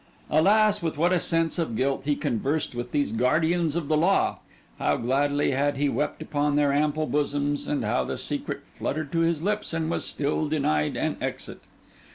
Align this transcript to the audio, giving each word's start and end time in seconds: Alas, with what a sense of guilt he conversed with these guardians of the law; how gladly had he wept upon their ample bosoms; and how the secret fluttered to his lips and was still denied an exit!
Alas, 0.31 0.81
with 0.81 0.97
what 0.97 1.13
a 1.13 1.19
sense 1.19 1.59
of 1.59 1.75
guilt 1.75 2.05
he 2.05 2.15
conversed 2.15 2.73
with 2.73 2.91
these 2.91 3.11
guardians 3.11 3.75
of 3.75 3.87
the 3.87 3.95
law; 3.95 4.39
how 4.79 4.97
gladly 4.97 5.51
had 5.51 5.77
he 5.77 5.89
wept 5.89 6.23
upon 6.23 6.55
their 6.55 6.73
ample 6.73 7.05
bosoms; 7.05 7.67
and 7.67 7.85
how 7.85 8.03
the 8.03 8.17
secret 8.17 8.63
fluttered 8.65 9.11
to 9.11 9.19
his 9.19 9.43
lips 9.43 9.73
and 9.75 9.91
was 9.91 10.03
still 10.03 10.49
denied 10.49 10.97
an 10.97 11.17
exit! 11.21 11.61